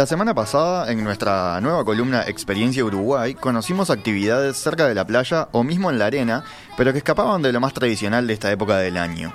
[0.00, 5.48] La semana pasada, en nuestra nueva columna Experiencia Uruguay, conocimos actividades cerca de la playa
[5.52, 6.42] o mismo en la arena,
[6.78, 9.30] pero que escapaban de lo más tradicional de esta época del año.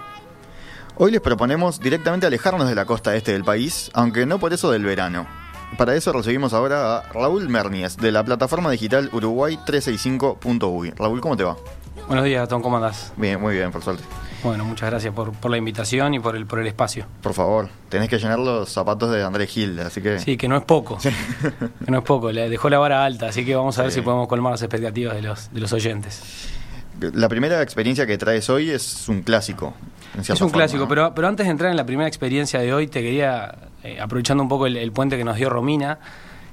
[0.98, 4.72] Hoy les proponemos directamente alejarnos de la costa este del país, aunque no por eso
[4.72, 5.28] del verano.
[5.78, 10.94] Para eso recibimos ahora a Raúl Mernies, de la plataforma digital Uruguay 365.uy.
[10.98, 11.58] Raúl, ¿cómo te va?
[12.08, 13.14] Buenos días, Tom, ¿cómo andás?
[13.18, 14.04] Bien, muy bien, por suerte.
[14.46, 17.06] Bueno, muchas gracias por, por la invitación y por el, por el espacio.
[17.22, 20.20] Por favor, tenés que llenar los zapatos de Andrés Gil, así que...
[20.20, 20.98] Sí, que no es poco.
[21.86, 24.00] que no es poco, le dejó la vara alta, así que vamos a ver Sí.
[24.00, 26.22] si podemos colmar las expectativas de los, de los oyentes.
[27.00, 29.74] La primera experiencia que traes hoy es un clásico.
[30.20, 30.88] Es un forma, clásico, ¿no?
[30.90, 34.42] pero, pero antes de entrar en la primera experiencia de hoy, te quería, eh, aprovechando
[34.44, 35.98] un poco el, el puente que nos dio Romina,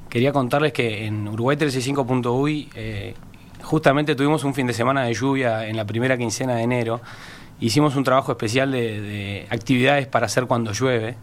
[0.08, 3.14] quería contarles que en Uruguay 365.uy eh,
[3.62, 7.00] justamente tuvimos un fin de semana de lluvia en la primera quincena de enero.
[7.62, 11.16] Hicimos un trabajo especial de, de actividades para hacer cuando llueve.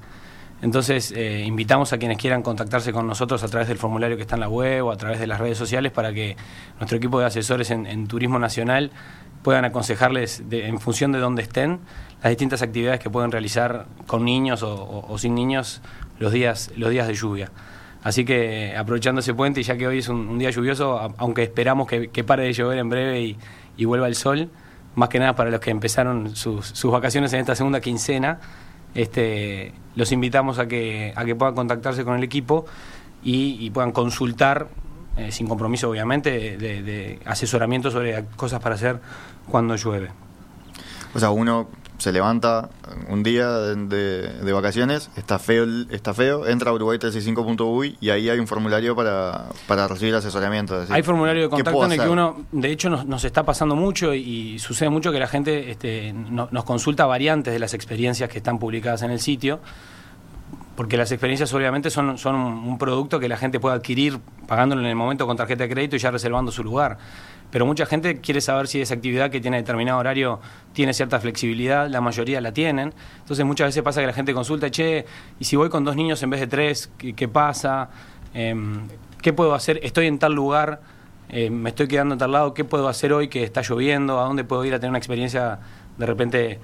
[0.61, 4.35] Entonces, eh, invitamos a quienes quieran contactarse con nosotros a través del formulario que está
[4.35, 6.37] en la web o a través de las redes sociales para que
[6.77, 8.91] nuestro equipo de asesores en, Turismo Nacional
[9.43, 11.79] puedan aconsejarles en función de dónde estén
[12.23, 15.81] las distintas actividades que pueden realizar con niños o, sin niños
[16.19, 17.51] los días, los días de lluvia.
[18.01, 21.85] Así que aprovechando ese puente y ya que hoy es un, día lluvioso, aunque esperamos
[21.85, 23.35] que, pare de llover en breve
[23.75, 24.49] y vuelva el sol,
[24.95, 28.39] más que nada para los que empezaron sus, sus vacaciones en esta segunda quincena,
[28.95, 32.65] este, los invitamos a que, a que puedan contactarse con el equipo
[33.23, 34.67] y, puedan consultar,
[35.17, 38.99] eh, sin compromiso obviamente, de, de asesoramiento sobre cosas para hacer
[39.49, 40.09] cuando llueve.
[41.13, 41.67] O sea, uno
[41.99, 42.69] se levanta
[43.09, 48.29] un día de, de- de vacaciones, está feo, está feo, entra a Uruguay365.uy y ahí
[48.29, 50.79] hay un formulario para, para recibir asesoramiento.
[50.79, 53.43] decir, Hay formulario de ¿qué contacto en el que uno, de hecho, nos, nos está
[53.43, 54.21] pasando mucho y,
[54.55, 58.37] y sucede mucho que la gente este, no- nos consulta variantes de las experiencias que
[58.39, 59.59] están publicadas en el sitio,
[60.75, 64.17] porque las experiencias obviamente son, son un, un producto que la gente puede adquirir
[64.47, 66.97] pagándolo en el momento con tarjeta de crédito y ya reservando su lugar.
[67.51, 70.39] Pero mucha gente quiere saber si esa actividad que tiene determinado horario
[70.73, 72.93] tiene cierta flexibilidad, la mayoría la tienen.
[73.19, 75.05] Entonces muchas veces pasa que la gente consulta, che,
[75.39, 77.89] y si voy con dos niños en vez de tres, ¿qué, pasa?
[78.33, 78.81] Em,
[79.21, 79.79] ¿Qué puedo hacer?
[79.83, 80.81] Estoy en tal lugar,
[81.29, 84.19] eh, me estoy quedando en tal lado, ¿qué puedo hacer hoy que está lloviendo?
[84.19, 85.59] ¿A dónde puedo ir a tener una experiencia
[85.97, 86.59] de repente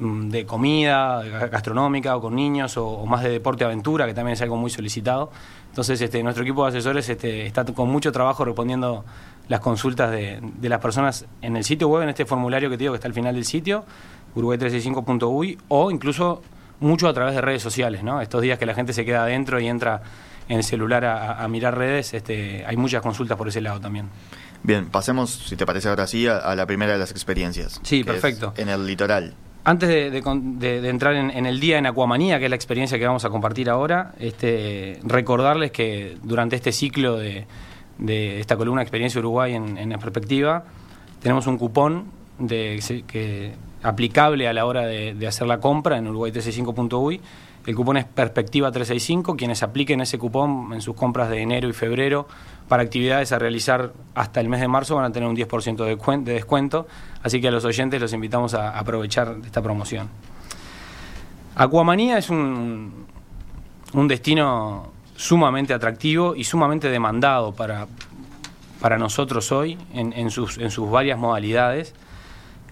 [0.00, 4.14] mm, de comida, ga- gastronómica o con niños o, o más de deporte aventura, que
[4.14, 5.30] también es algo muy solicitado?
[5.68, 9.04] Entonces este, nuestro equipo de asesores este, está con mucho trabajo respondiendo
[9.52, 12.84] las consultas de, de las personas en el sitio web, en este formulario que te
[12.84, 13.84] digo que está al final del sitio,
[14.34, 16.42] uruguay365.uy, o incluso
[16.80, 18.20] mucho a través de redes sociales, ¿no?
[18.20, 20.02] Estos días que la gente se queda adentro y entra
[20.48, 24.08] en el celular a, mirar redes, este, hay muchas consultas por ese lado también.
[24.64, 27.80] Bien, pasemos, si te parece ahora sí, a, a la primera de las experiencias.
[27.82, 28.52] Sí, perfecto.
[28.56, 29.34] en el litoral.
[29.64, 32.50] Antes de, de con- de- de entrar en, en el día en Acuamanía, que es
[32.50, 37.46] la experiencia que vamos a compartir ahora, este, recordarles que durante este ciclo de,
[38.04, 40.64] de esta columna Experiencia Uruguay en, en perspectiva,
[41.22, 42.04] tenemos un cupón
[42.38, 47.20] de, que, aplicable a la hora de, de hacer la compra en uruguay365.uy.
[47.64, 49.36] El cupón es Perspectiva 365.
[49.36, 52.26] Quienes apliquen ese cupón en sus compras de enero y febrero
[52.68, 55.96] para actividades a realizar hasta el mes de marzo van a tener un 10% de
[55.96, 56.88] descuen- de descuento.
[57.22, 60.08] Así que a los oyentes los invitamos a aprovechar esta promoción.
[61.54, 63.06] Acuamanía es un,
[63.92, 64.90] un destino
[65.22, 67.86] sumamente atractivo y sumamente demandado para,
[68.80, 71.94] para nosotros hoy en, en sus, en sus varias modalidades.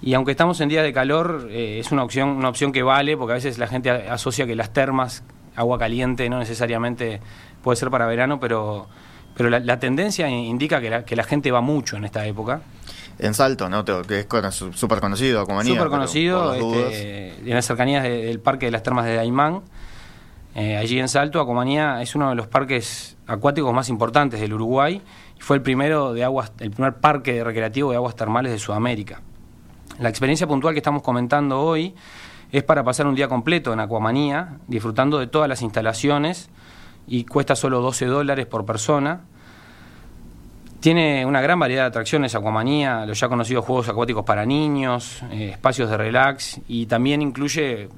[0.03, 3.17] Y aunque estamos en días de calor, eh, es una opción, una opción que vale,
[3.17, 5.23] porque a veces la gente asocia que las termas,
[5.55, 7.21] agua caliente, no necesariamente
[7.63, 8.89] puede ser para verano, pero,
[9.37, 12.63] pero la, la tendencia indica que la, que la gente va mucho en esta época.
[13.21, 13.85] En Salto, ¿no?
[13.85, 14.27] Que es
[14.75, 16.55] súper conocido, como Súper conocido,
[16.89, 19.61] este, en las cercanías de- del Parque de las Termas de Daimán.
[20.55, 25.01] Eh, allí en Salto, Acomanía es uno de los parques acuáticos más importantes del Uruguay
[25.37, 29.23] y fue el primero de aguas, el primer parque recreativo de aguas termales de Sudamérica.
[30.01, 31.95] La experiencia puntual que estamos comentando hoy
[32.51, 36.51] es para pasar un día completo en Acuamanía, disfrutando de todas las instalaciones
[37.07, 39.21] y cuesta solo 12 dólares por persona.
[40.81, 45.51] Tiene una gran variedad de atracciones, Acuamanía, los ya conocidos juegos acuáticos para niños, eh,
[45.51, 47.89] espacios de relax y también incluye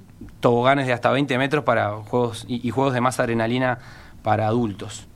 [0.40, 3.78] toboganes de hasta 20 metros para juegos y, juegos de más adrenalina
[4.22, 5.06] para adultos.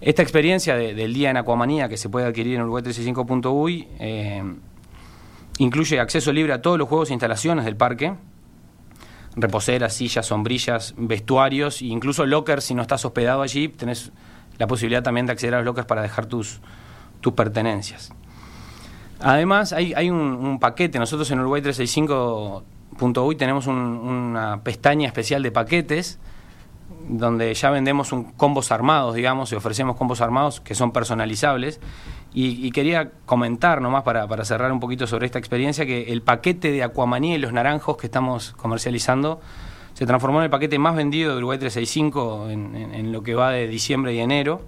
[0.00, 4.42] Esta experiencia de- del día en Acuamanía que se puede adquirir en uruguay35.uy eh,
[5.58, 8.14] incluye acceso libre a todos los juegos e instalaciones del parque,
[9.36, 14.12] reposeras, sillas, sombrillas, vestuarios e incluso lockers si no estás hospedado allí, tenés
[14.58, 16.60] la posibilidad también de acceder a los lockers para dejar tus,
[17.20, 18.12] tus pertenencias.
[19.20, 21.62] Además, hay, hay un, un paquete, nosotros en Uruguay
[22.98, 26.18] 365.uy tenemos un- una pestaña especial de paquetes
[27.08, 31.80] donde ya vendemos un combos armados, digamos, y ofrecemos combos armados que son personalizables.
[32.38, 36.82] Y, quería comentar nomás para, cerrar un poquito sobre esta experiencia que el paquete de
[36.82, 39.40] Aquamanía y los naranjos que estamos comercializando
[39.94, 43.52] se transformó en el paquete más vendido de Uruguay 365 en, en, lo que va
[43.52, 44.60] de diciembre y enero.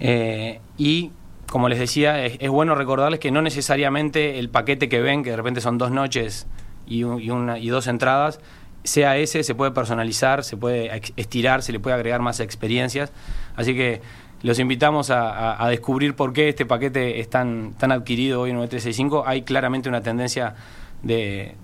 [0.00, 1.12] Eh, y
[1.50, 5.36] como les decía, es, bueno recordarles que no necesariamente el paquete que ven, que de
[5.36, 6.46] repente son dos noches
[6.86, 8.40] y, una, y dos entradas,
[8.84, 13.12] sea ese, se puede personalizar, se puede estirar, se le puede agregar más experiencias.
[13.56, 14.00] Así que
[14.42, 19.24] los invitamos a, descubrir por qué este paquete es tan, adquirido hoy en 365.
[19.26, 20.54] Hay claramente una tendencia
[21.02, 21.56] de,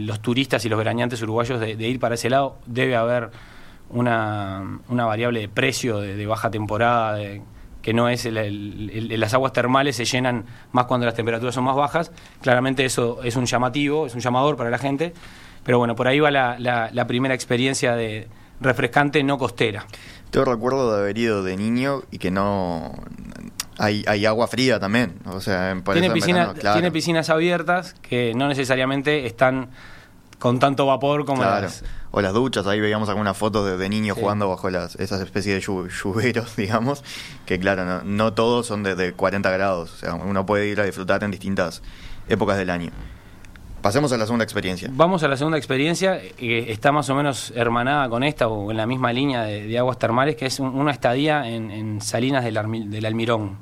[0.00, 2.58] los turistas y los veraneantes uruguayos de, ir para ese lado.
[2.66, 3.30] Debe haber
[3.88, 7.18] una, variable de precio de, baja temporada,
[7.82, 12.12] que no es las aguas termales se llenan más cuando las temperaturas son más bajas.
[12.40, 15.12] Claramente eso es un llamativo, es un llamador para la gente.
[15.64, 18.28] Pero bueno, por ahí va la, la primera experiencia de
[18.60, 19.86] refrescante no costera.
[20.32, 22.94] Yo recuerdo de haber ido de niño y que no...
[23.78, 29.70] Hay, hay agua fría también, o sea, tiene, tiene piscinas abiertas que no necesariamente están
[30.42, 31.84] con tanto vapor como las...
[32.10, 35.88] O las duchas, ahí veíamos algunas fotos de, niños jugando bajo las, esas especies de
[35.88, 37.04] lluveros, digamos,
[37.46, 40.80] que claro, no, no todos son de, de 40 grados, o sea, uno puede ir
[40.80, 41.80] a disfrutar en distintas
[42.28, 42.90] épocas del año.
[43.82, 44.90] Pasemos a la segunda experiencia.
[44.92, 48.78] Vamos a la segunda experiencia, que está más o menos hermanada con esta o en
[48.78, 53.58] la misma línea de, aguas termales, que es una estadía en, Salinas del, Almirón.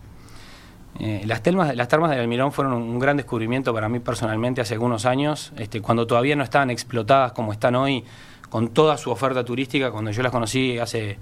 [1.01, 4.75] Eh, las, termas, las termas del Almirón fueron un, gran descubrimiento para mí personalmente hace
[4.75, 8.05] algunos años, este, cuando todavía no estaban explotadas como están hoy,
[8.51, 9.91] con toda su oferta turística.
[9.91, 11.19] Cuando yo las conocí hace,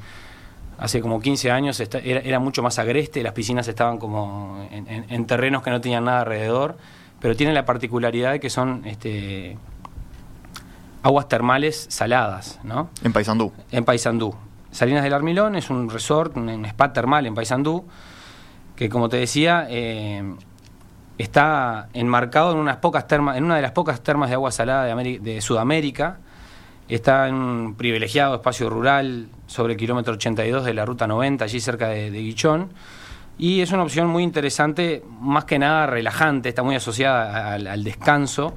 [0.79, 5.71] hace como 15 años, era, mucho más agreste, las piscinas estaban como en terrenos que
[5.71, 6.77] no tenían nada alrededor
[7.21, 9.57] pero tiene la particularidad de que son este,
[11.03, 12.91] aguas termales saladas, ¿no?
[13.03, 13.53] En Paysandú.
[13.71, 14.35] En Paysandú.
[14.71, 17.87] Salinas del Armilón es un resort, un spa termal en Paysandú,
[18.79, 20.23] que como te decía, eh,
[21.19, 24.95] está enmarcado en, unas pocas termas, en una de las pocas termas de agua salada
[24.95, 26.19] de, Sudamérica.
[26.89, 31.61] Está en un privilegiado espacio rural sobre el kilómetro 82 de la ruta 90, allí
[31.61, 32.71] cerca de Guichón
[33.39, 38.55] y es una opción muy interesante, más que nada relajante, está muy asociada al, descanso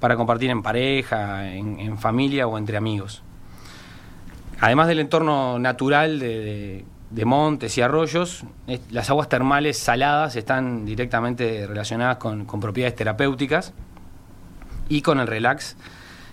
[0.00, 3.22] para compartir en pareja, en, familia o entre amigos.
[4.60, 6.86] Además del entorno natural de,
[7.24, 8.44] montes y arroyos,
[8.90, 13.72] las aguas termales saladas están directamente relacionadas con, propiedades terapéuticas
[14.88, 15.76] y con el relax.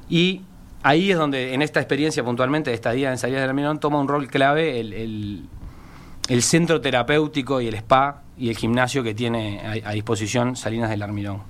[0.09, 0.41] Y
[0.81, 4.07] ahí es donde, en esta experiencia puntualmente de estadía en Salidas del Almirón, toma un
[4.07, 5.47] rol clave el
[6.31, 11.01] el centro terapéutico y el spa y el gimnasio que tiene a, disposición Salinas del
[11.01, 11.41] Armirón.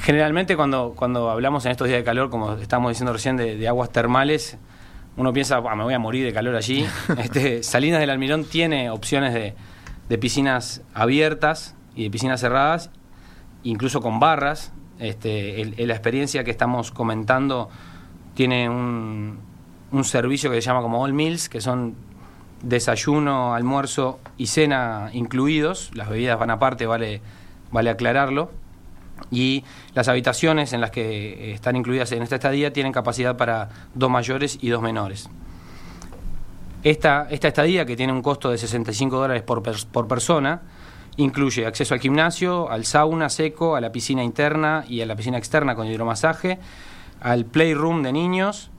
[0.00, 3.90] Generalmente cuando, cuando hablamos en estos días de calor, como estamos diciendo recién, de, aguas
[3.90, 4.58] termales,
[5.18, 6.86] uno piensa, me voy a morir de calor allí.
[7.18, 12.90] Este, Salinas del Almirón tiene opciones de, piscinas abiertas y de piscinas cerradas,
[13.64, 14.72] incluso con barras.
[15.00, 17.68] Este, la experiencia que estamos comentando
[18.34, 19.40] tiene un,
[19.90, 21.96] un servicio que se llama como All Meals, que son
[22.62, 27.20] desayuno, almuerzo y cena incluidos, las bebidas van aparte, vale,
[27.70, 28.50] vale aclararlo,
[29.30, 34.10] y las habitaciones en las que están incluidas en esta estadía tienen capacidad para dos
[34.10, 35.28] mayores y dos menores.
[36.84, 40.62] Esta, esta estadía, que tiene un costo de 65 dólares por, por persona,
[41.16, 45.36] incluye acceso al gimnasio, al sauna seco, a la piscina interna y a la piscina
[45.36, 46.58] externa con hidromasaje,
[47.20, 48.70] al playroom de niños,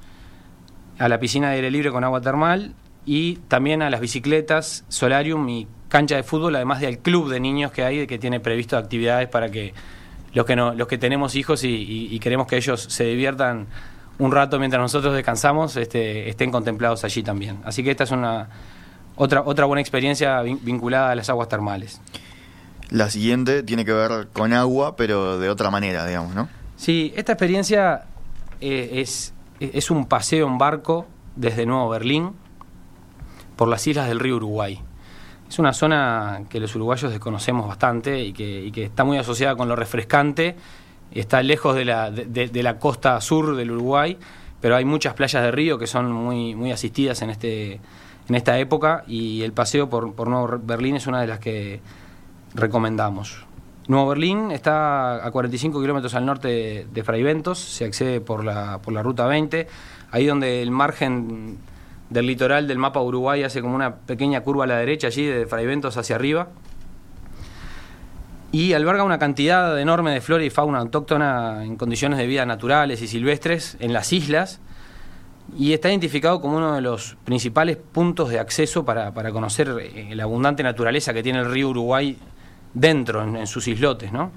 [0.97, 2.73] a la piscina de aire libre con agua termal
[3.05, 7.71] y también a las bicicletas, solarium y cancha de fútbol, además del club de niños
[7.71, 9.73] que hay, que tiene previsto actividades para que
[10.33, 13.67] los que, no, los que tenemos hijos y, queremos que ellos se diviertan
[14.17, 17.59] un rato mientras nosotros descansamos, este, estén contemplados allí también.
[17.63, 18.49] Así que esta es una
[19.15, 22.01] otra, otra buena experiencia vinculada a las aguas termales.
[22.89, 26.49] La siguiente tiene que ver con agua, pero de otra manera, digamos, ¿no?
[26.75, 28.05] Sí, esta experiencia
[28.61, 32.31] eh, es, es un paseo en barco desde Nuevo Berlín
[33.55, 34.81] por las islas del río Uruguay.
[35.49, 39.75] Es una zona que los uruguayos desconocemos bastante y que, está muy asociada con lo
[39.75, 40.55] refrescante.
[41.11, 44.15] Está lejos de la, de, la costa sur del Uruguay,
[44.61, 47.79] pero hay muchas playas de río que son muy, muy asistidas en, este,
[48.29, 51.81] en esta época y el paseo por, por Nuevo Berlín es una de las que
[52.53, 53.43] recomendamos.
[53.87, 58.77] Nuevo Berlín está a 45 kilómetros al norte de, de Fraiventos, se accede por la,
[58.83, 59.67] por la ruta 20,
[60.11, 61.57] ahí donde el margen
[62.09, 65.45] del litoral del mapa Uruguay hace como una pequeña curva a la derecha allí, de
[65.45, 66.49] Fraiventos hacia arriba.
[68.51, 73.01] Y alberga una cantidad enorme de flora y fauna autóctona en condiciones de vida naturales
[73.01, 74.59] y silvestres en las islas.
[75.57, 80.23] y está identificado como uno de los principales puntos de acceso para, conocer eh, la
[80.23, 82.17] abundante naturaleza que tiene el río Uruguay
[82.75, 84.11] dentro, en, sus islotes.
[84.11, 84.31] ¿no?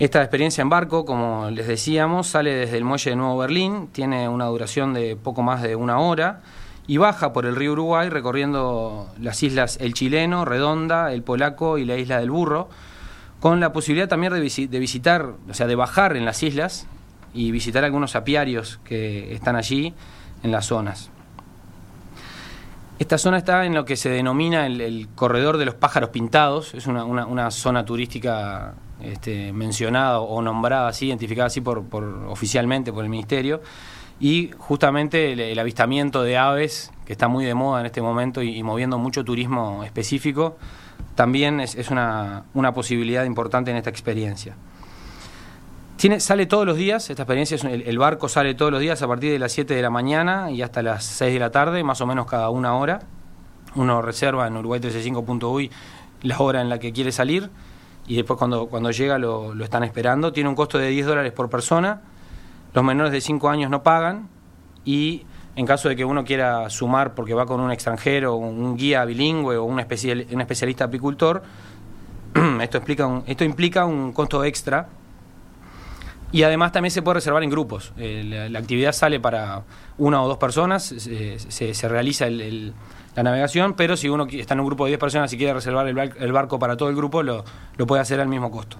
[0.00, 4.30] Esta experiencia en barco, como les decíamos, sale desde el muelle de Nuevo Berlín, tiene
[4.30, 6.40] una duración de poco más de una hora
[6.86, 11.84] y baja por el río Uruguay recorriendo las islas El Chileno, Redonda, El Polaco y
[11.84, 12.70] la isla del Burro,
[13.40, 16.86] con la posibilidad también de, visitar, o sea, de bajar en las islas
[17.34, 19.92] y visitar algunos apiarios que están allí
[20.42, 21.10] en las zonas.
[22.98, 26.86] Esta zona está en lo que se denomina el, corredor de los pájaros pintados, es
[26.86, 31.84] una, zona turística este, o nombrada así, identificada así por,
[32.28, 33.60] oficialmente por el Ministerio,
[34.18, 38.62] y justamente el, avistamiento de aves, que está muy de moda en este momento y,
[38.62, 40.56] moviendo mucho turismo específico,
[41.14, 44.56] también es, una posibilidad importante en esta experiencia.
[46.18, 49.32] Sale todos los días, esta experiencia, es, el, barco sale todos los días a partir
[49.32, 52.06] de las 7 de la mañana y hasta las 6 de la tarde, más o
[52.06, 53.00] menos cada una hora.
[53.74, 55.70] Uno reserva en uruguay35.uy
[56.22, 57.50] la hora en la que quiere salir
[58.06, 60.32] y después cuando, cuando llega lo, están esperando.
[60.32, 62.02] Tiene un costo de 10 dólares por persona,
[62.74, 64.28] los menores de 5 años no pagan
[64.84, 65.24] y
[65.56, 69.56] en caso de que uno quiera sumar porque va con un extranjero, un guía bilingüe
[69.56, 71.42] o un, especial, un especialista apicultor,
[72.60, 74.88] esto, explica esto implica un costo extra
[76.32, 77.92] y además también se puede reservar en grupos.
[77.96, 79.64] Eh, la, actividad sale para
[79.98, 82.26] una o dos personas, se, realiza
[83.14, 85.86] la navegación, pero si uno está en un grupo de 10 personas y quiere reservar
[85.86, 87.44] el, barco para todo el grupo, lo,
[87.86, 88.76] puede hacer al mismo costo.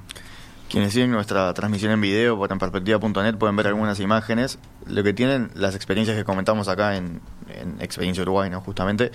[0.69, 4.61] Quienes siguen nuestra transmisión en video por perspectiva.net pueden ver algunas imágenes.
[4.87, 8.61] Lo que tienen las experiencias que comentamos acá en, en Experiencia Uruguay, ¿no?
[8.61, 9.11] justamente,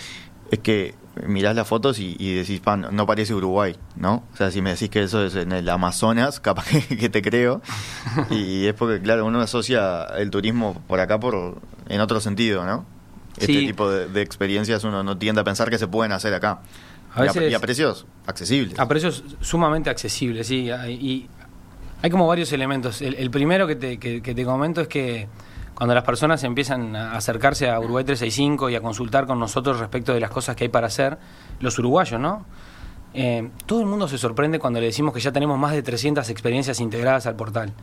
[0.51, 0.95] es que
[1.25, 4.23] mirás las fotos y, decís, pan, no parece Uruguay, ¿no?
[4.33, 7.61] O sea, si me decís que eso es en el Amazonas, capaz que, te creo.
[8.29, 12.85] Y es porque, claro, uno asocia el turismo por acá por en otro sentido, ¿no?
[13.37, 16.61] Este tipo de, experiencias uno no tiende a pensar que se pueden hacer acá.
[17.17, 18.79] y, a, precios accesibles.
[18.79, 20.69] A precios sumamente accesibles, sí.
[20.69, 21.27] Y
[22.01, 23.01] hay como varios elementos.
[23.01, 25.27] El, primero que te, que te comento es que
[25.75, 30.13] cuando las personas empiezan a acercarse a Uruguay 365 y a consultar con nosotros respecto
[30.13, 31.17] de las cosas que hay para hacer,
[31.59, 32.45] los uruguayos, ¿no?
[33.13, 36.29] Eh, todo el mundo se sorprende cuando le decimos que ya tenemos más de 300
[36.29, 37.73] experiencias integradas al portal.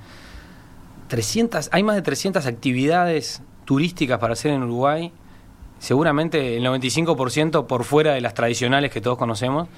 [1.09, 5.13] 300, hay más de 300 actividades turísticas para hacer en Uruguay,
[5.83, 9.69] seguramente el 95% por fuera de las tradicionales que todos conocemos,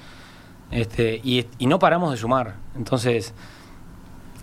[0.69, 2.55] este, y, no paramos de sumar.
[2.75, 3.33] Entonces,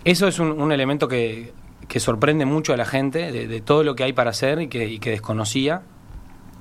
[0.03, 1.53] eso es un elemento que,
[1.87, 4.99] que sorprende mucho a la gente de, todo lo que hay para hacer y que,
[4.99, 5.83] desconocía.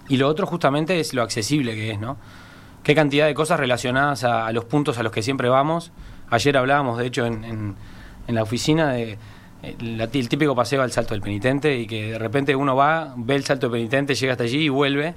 [0.09, 2.17] Y lo otro justamente es lo accesible que es, ¿no?
[2.83, 5.93] Qué cantidad de cosas relacionadas a, los puntos a los que siempre vamos.
[6.29, 7.77] Ayer hablábamos, de hecho, en,
[8.27, 9.19] la oficina de
[9.63, 13.45] el típico paseo al Salto del Penitente y que de repente uno va, ve el
[13.45, 15.15] Salto del Penitente, llega hasta allí y vuelve.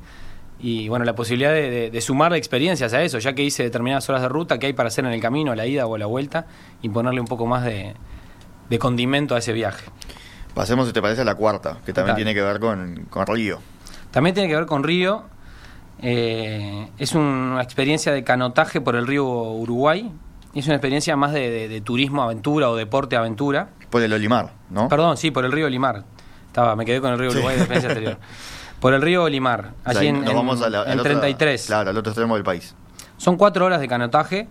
[0.60, 4.22] Y bueno, la posibilidad de, de, sumar experiencias a eso, ya que hice determinadas horas
[4.22, 6.06] de ruta, que hay para hacer en el camino, a la ida o a la
[6.06, 6.48] vuelta,
[6.82, 7.94] y ponerle un poco más de,
[8.70, 9.86] de condimento a ese viaje.
[10.54, 13.60] Pasemos, si te parece, a la cuarta, que también tiene que ver con, Río.
[14.12, 15.24] También tiene que ver con Río.
[16.02, 20.12] Eh, es una experiencia de canotaje por el río Uruguay.
[20.54, 23.70] Es una experiencia más de, turismo aventura o deporte aventura.
[23.90, 24.90] Por el Olimar, ¿no?
[24.90, 26.04] Perdón, sí, por el río Olimar.
[26.48, 28.18] Estaba, me quedé con el río Uruguay de experiencia anterior.
[28.80, 31.66] Por el río Olimar, allí en, vamos en 33.
[31.66, 32.76] Claro, al otro extremo del país.
[33.18, 34.48] Son cuatro horas de canotaje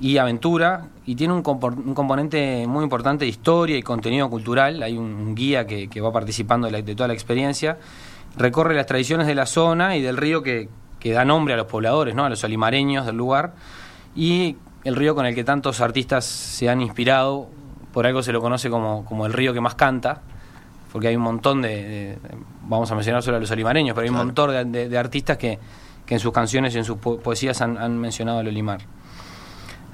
[0.00, 4.82] y aventura y tiene un, un, componente muy importante de historia y contenido cultural.
[4.82, 7.78] Hay un, guía que, va participando de, toda la experiencia.
[8.36, 10.68] Recorre las tradiciones de la zona y del río que,
[11.02, 12.24] da nombre a los pobladores, ¿no?
[12.24, 13.54] a los olimareños del lugar.
[14.14, 17.48] Y el río con el que tantos artistas se han inspirado,
[17.98, 20.20] por algo se lo conoce como, como el río que más canta,
[20.92, 22.16] porque hay un montón de,
[22.62, 25.58] vamos a mencionar solo a los olimareños, pero hay un montón de, artistas que,
[26.06, 28.82] en sus canciones y en sus poesías han, han mencionado al Olimar.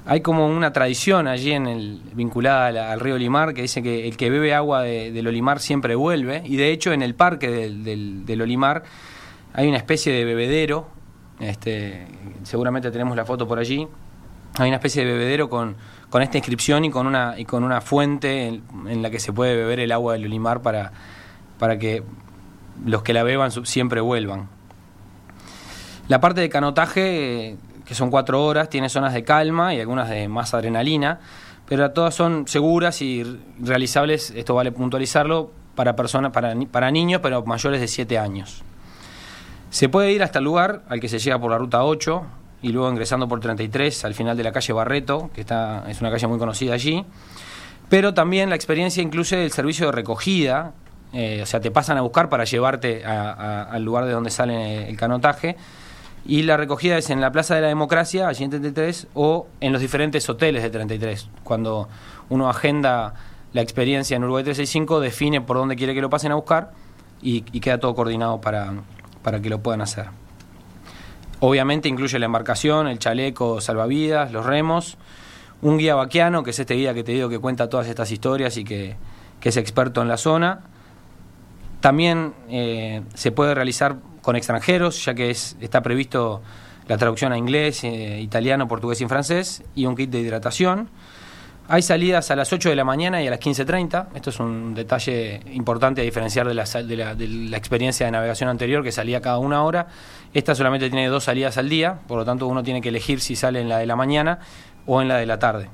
[0.05, 4.17] Hay como una tradición allí en el, vinculada al, río Olimar que dice que el
[4.17, 6.43] que bebe agua del Olimar siempre vuelve.
[6.45, 8.83] Y de hecho en el parque del, Olimar
[9.51, 10.89] hay una especie de bebedero.
[11.39, 12.05] Este,
[12.43, 13.87] seguramente tenemos la foto por allí.
[14.59, 15.75] Hay una especie de bebedero con,
[16.15, 19.53] con esta inscripción y con una, y con una fuente en, la que se puede
[19.53, 20.93] beber el agua del Olimar para,
[21.59, 22.03] para que
[22.85, 24.47] los que la beban siempre vuelvan.
[26.07, 30.29] La parte de canotaje que son cuatro horas, tiene zonas de calma y algunas de
[30.29, 31.19] más adrenalina,
[31.67, 37.43] pero todas son seguras y realizables, esto vale puntualizarlo, para personas, para, para niños, pero
[37.43, 38.63] mayores de 7 años.
[39.69, 42.25] Se puede ir hasta el lugar al que se llega por la ruta 8
[42.65, 46.09] y luego ingresando por 33 al final de la calle Barreto, que está, es una
[46.09, 47.05] calle muy conocida allí.
[47.89, 50.73] Pero también la experiencia incluye el servicio de recogida
[51.13, 54.97] eh, o sea, te pasan a buscar para llevarte al lugar de donde sale el
[54.97, 55.55] canotaje.
[56.25, 59.71] Y la recogida es en la Plaza de la Democracia, allí en 33, o en
[59.71, 61.29] los diferentes hoteles de 33.
[61.43, 61.87] Cuando
[62.29, 63.13] uno agenda
[63.53, 66.71] la experiencia en Uruguay 365, define por dónde quiere que lo pasen a buscar
[67.21, 68.73] y, queda todo coordinado para,
[69.21, 70.24] para que lo puedan hacer.
[71.47, 74.97] Obviamente incluye la embarcación, el chaleco salvavidas, los remos,
[75.61, 78.57] un guía vaquiano, que es este guía que te digo que cuenta todas estas historias
[78.57, 78.95] y que,
[79.43, 80.61] es experto en la zona.
[81.81, 86.41] También eh, se puede realizar con extranjeros, ya que es, está previsto
[86.87, 90.89] la traducción a inglés, eh, italiano, portugués y francés, y un kit de hidratación.
[91.67, 94.09] Hay salidas a las 8 de la mañana y a las 15.30.
[94.13, 99.19] Esto es un detalle importante a diferenciar de la, experiencia de navegación anterior, que salía
[99.19, 99.87] cada una hora.
[100.31, 103.35] Esta solamente tiene dos salidas al día, por lo tanto uno tiene que elegir si
[103.35, 104.39] sale en la de la mañana
[104.85, 105.69] o en la de la tarde.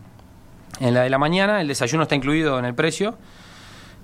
[0.80, 3.18] En la de la mañana el desayuno está incluido en el precio,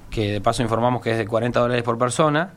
[0.10, 2.52] que de paso informamos que es de 40 dólares por persona,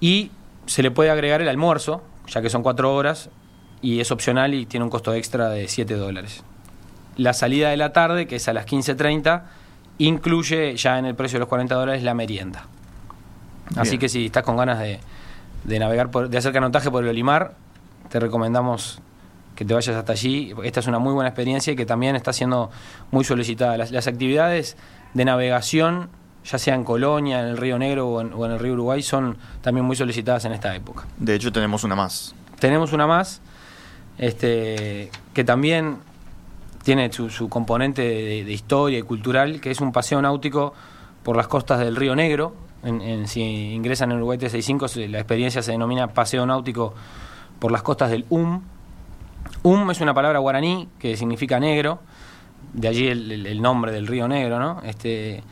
[0.00, 0.30] y
[0.64, 3.28] se le puede agregar el almuerzo, ya que son cuatro horas,
[3.82, 6.44] y es opcional y tiene un costo extra de 7 dólares.
[7.16, 9.42] La salida de la tarde, que es a las 15.30,
[9.98, 12.66] incluye ya en el precio de los 40 dólares la merienda.
[13.76, 17.54] Así que si estás con ganas de, navegar, de hacer canotaje por el Olimar,
[18.10, 19.00] te recomendamos
[19.54, 20.52] que te vayas hasta allí.
[20.64, 22.70] Esta es una muy buena experiencia y que también está siendo
[23.10, 23.76] muy solicitada.
[23.76, 24.76] Las, actividades
[25.14, 26.08] de navegación,
[26.44, 29.86] ya sea en Colonia, en el Río Negro o en, el Río Uruguay, son también
[29.86, 31.04] muy solicitadas en esta época.
[31.16, 32.34] De hecho, tenemos una más.
[32.58, 33.40] Tenemos una más,
[34.18, 35.98] este, que también
[36.84, 40.74] tiene su, componente de, historia y cultural, que es un paseo náutico
[41.22, 42.54] por las costas del Río Negro.
[42.84, 43.40] En, si
[43.72, 46.94] ingresan en Uruguay 365, la experiencia se denomina paseo náutico
[47.58, 48.60] por las costas del UM.
[49.62, 52.00] UM es una palabra guaraní que significa negro,
[52.74, 54.82] de allí el, nombre del Río Negro, ¿no?
[54.84, 55.42] Este,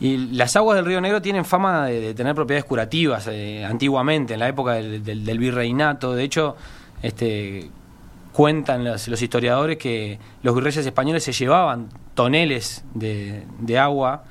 [0.00, 4.40] y las aguas del Río Negro tienen fama de, tener propiedades curativas eh, antiguamente, en
[4.40, 6.12] la época del, del, virreinato.
[6.12, 6.56] De hecho,
[7.02, 7.70] este,
[8.32, 14.24] cuentan los, historiadores que los virreyes españoles se llevaban toneles de, agua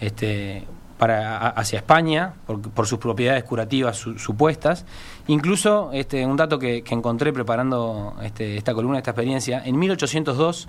[0.00, 0.64] este,
[0.98, 4.84] para, hacia España por, sus propiedades curativas supuestas.
[5.26, 10.68] Incluso este, un dato que, encontré preparando este, esta columna, esta experiencia, en 1802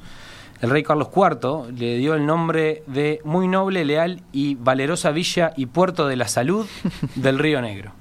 [0.61, 5.51] el rey Carlos IV le dio el nombre de muy noble, leal y valerosa villa
[5.57, 6.65] y puerto de la salud
[7.15, 7.91] del Río Negro.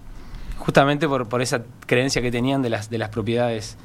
[0.58, 3.76] Justamente por, por esa creencia que tenían de las, de las propiedades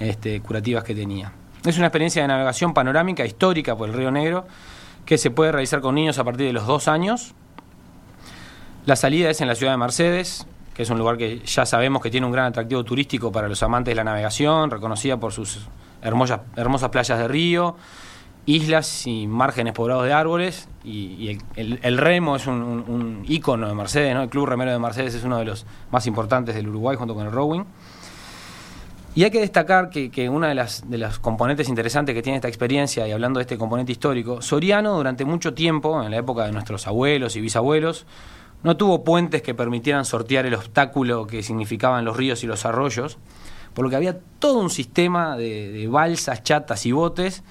[0.00, 1.32] este, curativas que tenía.
[1.64, 4.46] Es una experiencia de navegación panorámica histórica por el Río Negro
[5.04, 7.34] que se puede realizar con niños a partir de los dos años.
[8.86, 12.02] La salida es en la ciudad de Mercedes, que es un lugar que ya sabemos
[12.02, 15.68] que tiene un gran atractivo turístico para los amantes de la navegación, reconocida por sus
[16.02, 17.76] hermosas, hermosas playas de río,
[18.46, 20.68] islas y márgenes poblados de árboles.
[20.82, 24.22] Y, el, remo es un, un, ícono de Mercedes, ¿no?
[24.22, 27.26] el Club Remero de Mercedes es uno de los más importantes del Uruguay junto con
[27.26, 27.64] el rowing.
[29.12, 33.12] Y hay que destacar que, una de las, componentes interesantes que tiene esta experiencia, y
[33.12, 37.34] hablando de este componente histórico, Soriano durante mucho tiempo, en la época de nuestros abuelos
[37.34, 38.06] y bisabuelos,
[38.62, 43.18] no tuvo puentes que permitieran sortear el obstáculo que significaban los ríos y los arroyos,
[43.74, 47.42] por lo que había todo un sistema de, balsas, chatas y botes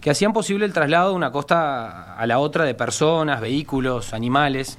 [0.00, 4.78] que hacían posible el traslado de una costa a la otra de personas, vehículos, animales.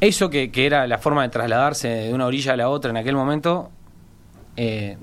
[0.00, 3.14] Eso que era la forma de trasladarse de una orilla a la otra en aquel
[3.14, 3.70] momento
[4.56, 4.98] eh,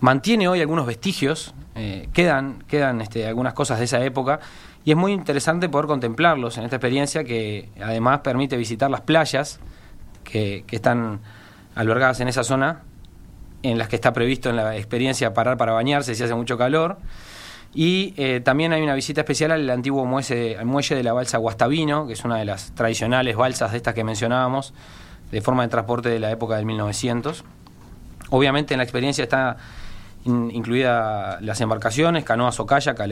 [0.00, 4.40] mantiene hoy algunos vestigios, eh, quedan, quedan este, algunas cosas de esa época
[4.84, 9.60] y es muy interesante poder contemplarlos en esta experiencia que además permite visitar las playas
[10.24, 11.20] que, están
[11.74, 12.82] albergadas en esa zona,
[13.62, 16.98] en las que está previsto en la experiencia parar para bañarse si hace mucho calor.
[17.72, 22.06] Y eh, también hay una visita especial al antiguo muelle, muelle de la balsa Guastavino,
[22.06, 24.74] que es una de las tradicionales balsas de estas que mencionábamos,
[25.32, 27.44] de forma de transporte de la época del 1900.
[28.30, 29.56] Obviamente en la experiencia está
[30.24, 33.06] incluida las embarcaciones, canoas o kayak a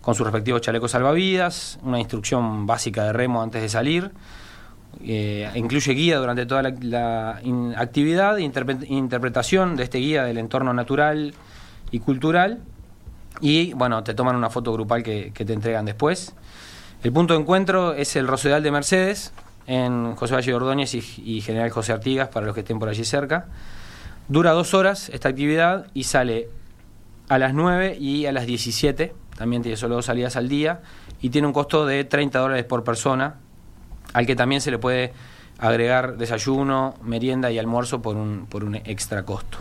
[0.00, 4.10] con sus respectivos chalecos salvavidas, una instrucción básica de remo antes de salir,
[5.04, 7.40] eh, incluye guía durante toda la,
[7.76, 11.34] actividad, interpretación de este guía del entorno natural
[11.90, 12.60] y cultural,
[13.40, 16.34] y bueno, te toman una foto grupal que, te entregan después.
[17.02, 19.32] El punto de encuentro es el Rosedal de Mercedes,
[19.66, 23.04] en José Valle Ordóñez y, y General José Artigas, para los que estén por allí
[23.04, 23.46] cerca.
[24.28, 26.50] Dura dos horas esta actividad y sale
[27.28, 29.14] a las 9 y a las 17.
[29.36, 30.82] También tiene solo dos salidas al día
[31.20, 33.36] y tiene un costo de 30 dólares por persona,
[34.12, 35.12] al que también se le puede
[35.58, 39.58] agregar desayuno, merienda y almuerzo por un, por un extra costo.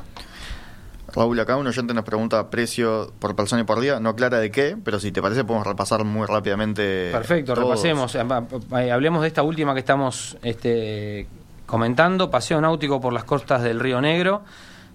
[1.14, 4.52] Raúl, acá un oyente nos pregunta precio por persona y por día, no clara de
[4.52, 7.10] qué, pero si te parece podemos repasar muy rápidamente.
[7.12, 8.16] Perfecto, repasemos.
[8.16, 11.28] Eh, hablemos de esta última que estamos este,
[11.68, 14.42] comentando, paseo náutico por las costas del Río Negro,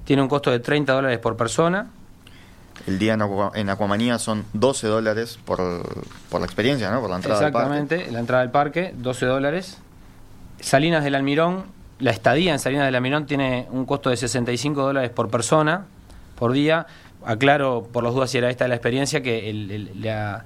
[0.04, 1.86] tiene un costo de 30 dólares por persona.
[2.88, 3.16] El día
[3.54, 5.60] en, Acuamanía son 12 dólares por,
[6.28, 7.00] por, la experiencia, ¿no?
[7.00, 8.12] Por la entrada Exactamente, al parque.
[8.12, 9.78] la entrada al parque, 12 dólares.
[10.60, 11.66] Salinas del Almirón,
[12.00, 15.84] la estadía en Salinas del Almirón tiene un costo de 65 dólares por persona,
[16.36, 16.86] por día.
[17.24, 20.44] Aclaro por los dudas si era esta la experiencia, que la,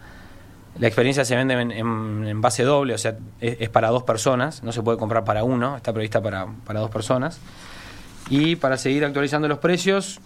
[0.80, 4.98] experiencia se vende en, base doble, o sea, es, para dos personas, no se puede
[4.98, 7.38] comprar para uno, está prevista para, para dos personas.
[8.28, 10.20] Y para seguir actualizando los precios,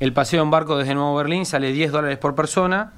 [0.00, 2.92] el paseo en barco desde Nuevo Berlín sale 10 dólares por persona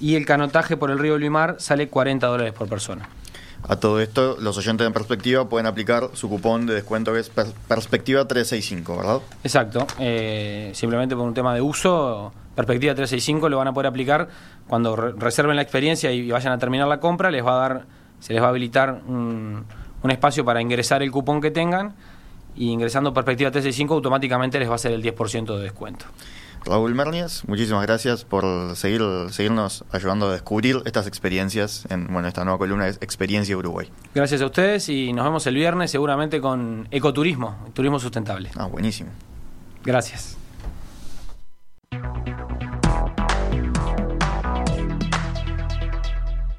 [0.00, 3.08] y el canotaje por el río Limar sale 40 dólares por persona.
[3.66, 7.30] A todo esto, los oyentes de Perspectiva pueden aplicar su cupón de descuento que es
[7.30, 9.20] Perspectiva 365, ¿verdad?
[9.42, 9.86] Exacto.
[9.98, 14.28] Eh, simplemente por un tema de uso, Perspectiva 365 lo van a poder aplicar
[14.68, 17.86] cuando reserven la experiencia y vayan a terminar la compra, les va a dar,
[18.20, 19.64] se les va a habilitar un,
[20.02, 21.94] un espacio para ingresar el cupón que tengan
[22.56, 26.06] y ingresando Perspectiva 365 automáticamente les va a hacer el 10% de descuento.
[26.64, 32.42] Raúl Mernies, muchísimas gracias por seguir, seguirnos ayudando a descubrir estas experiencias en bueno, esta
[32.44, 33.90] nueva columna es Experiencia Uruguay.
[34.14, 38.50] Gracias a ustedes y nos vemos el viernes seguramente con ecoturismo, turismo sustentable.
[38.56, 39.10] Ah, buenísimo.
[39.84, 40.38] Gracias.